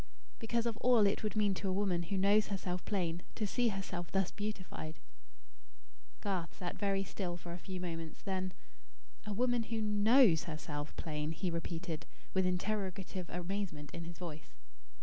"Because 0.39 0.65
of 0.65 0.77
all 0.77 1.05
it 1.05 1.21
would 1.21 1.35
mean 1.35 1.53
to 1.53 1.69
a 1.69 1.71
woman 1.71 2.01
who 2.01 2.17
knows 2.17 2.47
herself 2.47 2.83
plain, 2.85 3.21
to 3.35 3.45
see 3.45 3.67
herself 3.67 4.11
thus 4.11 4.31
beautified." 4.31 4.99
Garth 6.21 6.57
sat 6.57 6.75
very 6.75 7.03
still 7.03 7.37
for 7.37 7.53
a 7.53 7.59
few 7.59 7.79
moments. 7.79 8.19
Then: 8.23 8.51
"A 9.27 9.31
woman 9.33 9.61
who 9.61 9.79
knows 9.79 10.45
herself 10.45 10.95
plain?" 10.95 11.33
he 11.33 11.51
repeated, 11.51 12.07
with 12.33 12.47
interrogative 12.47 13.29
amazement 13.29 13.91
in 13.93 14.05
his 14.05 14.17
voice. 14.17 14.55